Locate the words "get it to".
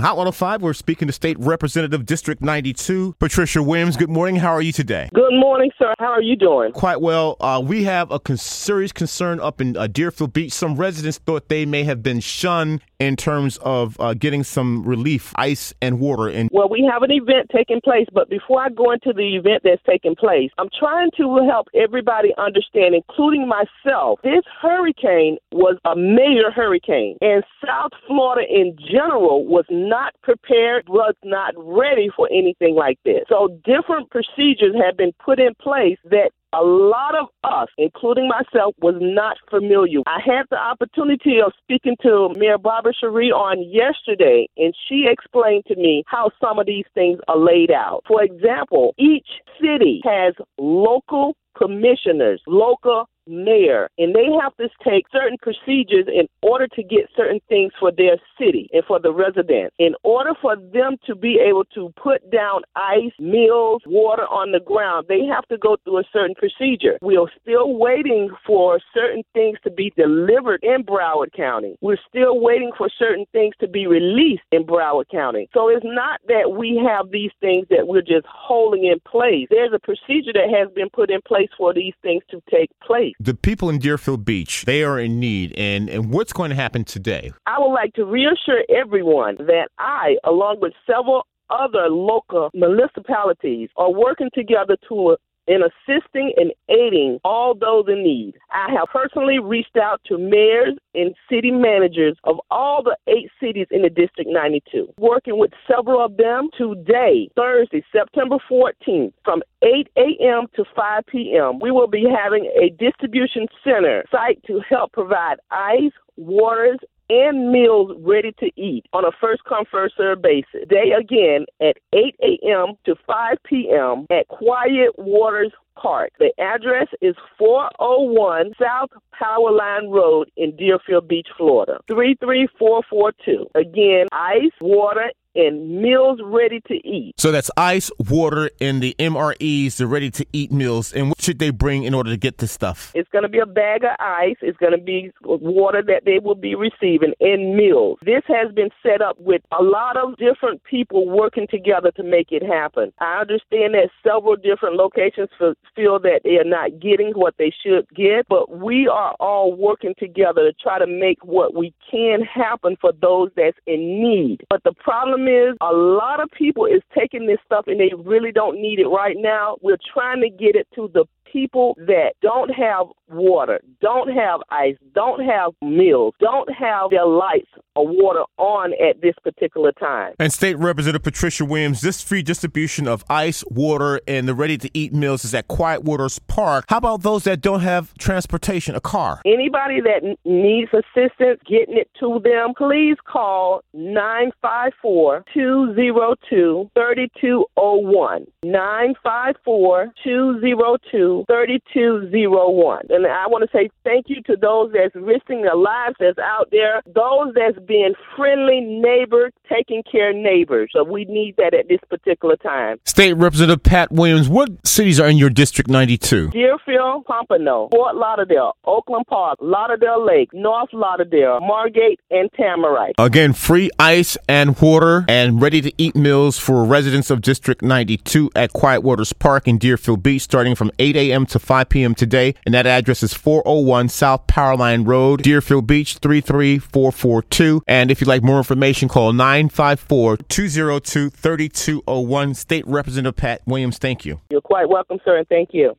170.30-170.90